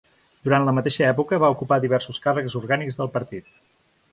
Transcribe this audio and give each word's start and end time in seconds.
Durant 0.45 0.63
la 0.67 0.73
mateixa 0.77 1.03
època 1.09 1.39
va 1.43 1.51
ocupar 1.55 1.79
diversos 1.85 2.21
càrrecs 2.25 2.59
orgànics 2.61 2.99
del 3.03 3.13
partit. 3.19 3.53